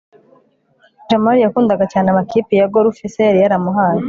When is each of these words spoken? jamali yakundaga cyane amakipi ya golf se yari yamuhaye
jamali 1.09 1.39
yakundaga 1.45 1.85
cyane 1.91 2.07
amakipi 2.09 2.53
ya 2.59 2.69
golf 2.73 2.95
se 3.13 3.21
yari 3.27 3.39
yamuhaye 3.53 3.99